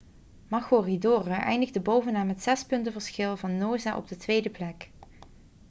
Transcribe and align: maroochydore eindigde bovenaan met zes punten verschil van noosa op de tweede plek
maroochydore 0.47 1.29
eindigde 1.33 1.79
bovenaan 1.79 2.27
met 2.27 2.41
zes 2.43 2.65
punten 2.65 2.91
verschil 2.91 3.37
van 3.37 3.57
noosa 3.57 3.97
op 3.97 4.07
de 4.07 4.17
tweede 4.17 4.49
plek 4.49 4.89